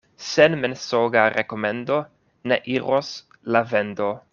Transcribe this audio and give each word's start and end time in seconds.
Sen 0.27 0.55
mensoga 0.63 1.25
rekomendo 1.35 2.01
ne 2.53 2.61
iros 2.79 3.15
la 3.57 3.67
vendo. 3.75 4.15